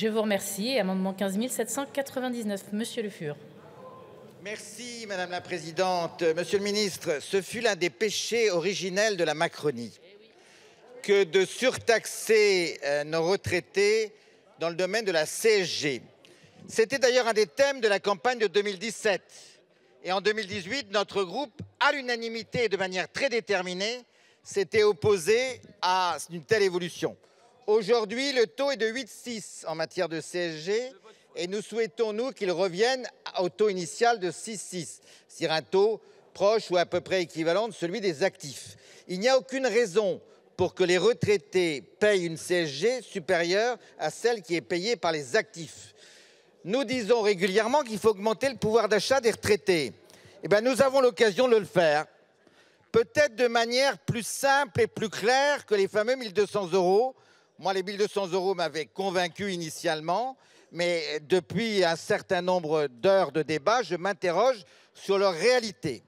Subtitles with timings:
[0.00, 0.78] Je vous remercie.
[0.78, 3.34] Amendement 15 799, Monsieur Le Fur.
[4.44, 6.22] Merci Madame la Présidente.
[6.36, 9.98] Monsieur le Ministre, ce fut l'un des péchés originels de la Macronie
[11.02, 14.12] que de surtaxer euh, nos retraités
[14.60, 16.00] dans le domaine de la CSG.
[16.68, 19.20] C'était d'ailleurs un des thèmes de la campagne de 2017.
[20.04, 24.04] Et en 2018, notre groupe, à l'unanimité et de manière très déterminée,
[24.44, 27.16] s'était opposé à une telle évolution.
[27.68, 30.90] Aujourd'hui, le taux est de 8,6 en matière de CSG
[31.36, 33.06] et nous souhaitons, nous, qu'il revienne
[33.40, 36.00] au taux initial de 6,6, c'est-à-dire un taux
[36.32, 38.78] proche ou à peu près équivalent de celui des actifs.
[39.06, 40.18] Il n'y a aucune raison
[40.56, 45.36] pour que les retraités payent une CSG supérieure à celle qui est payée par les
[45.36, 45.94] actifs.
[46.64, 49.92] Nous disons régulièrement qu'il faut augmenter le pouvoir d'achat des retraités.
[50.42, 52.06] Eh bien, nous avons l'occasion de le faire,
[52.92, 57.14] peut-être de manière plus simple et plus claire que les fameux 1200 euros.
[57.60, 60.36] Moi, les 1200 euros m'avaient convaincu initialement,
[60.70, 66.04] mais depuis un certain nombre d'heures de débat, je m'interroge sur leur réalité.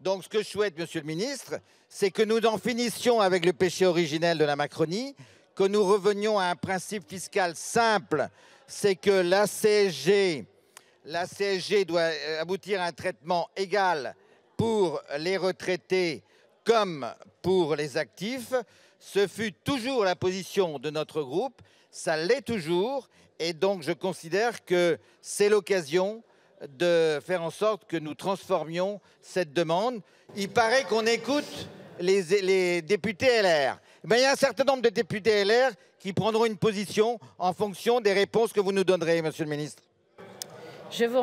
[0.00, 1.54] Donc ce que je souhaite, Monsieur le Ministre,
[1.88, 5.16] c'est que nous en finissions avec le péché originel de la Macronie,
[5.54, 8.28] que nous revenions à un principe fiscal simple,
[8.66, 10.44] c'est que la CSG,
[11.06, 14.14] la CSG doit euh, aboutir à un traitement égal
[14.58, 16.22] pour les retraités
[16.64, 17.06] comme
[17.40, 18.54] pour les actifs.
[18.98, 21.60] Ce fut toujours la position de notre groupe,
[21.90, 26.22] ça l'est toujours, et donc je considère que c'est l'occasion
[26.68, 30.00] de faire en sorte que nous transformions cette demande.
[30.36, 31.68] Il paraît qu'on écoute
[31.98, 33.78] les, députés LR.
[34.04, 38.00] il y a un certain nombre de députés LR qui prendront une position en fonction
[38.00, 39.82] des réponses que vous nous donnerez, Monsieur le Ministre.